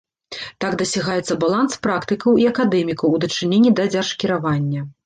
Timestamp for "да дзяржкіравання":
3.83-4.89